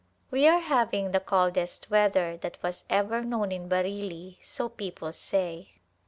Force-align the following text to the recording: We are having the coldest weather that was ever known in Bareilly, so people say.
We 0.31 0.47
are 0.47 0.61
having 0.61 1.11
the 1.11 1.19
coldest 1.19 1.91
weather 1.91 2.35
that 2.37 2.57
was 2.63 2.85
ever 2.89 3.21
known 3.23 3.51
in 3.51 3.67
Bareilly, 3.69 4.39
so 4.41 4.67
people 4.67 5.11
say. 5.11 5.73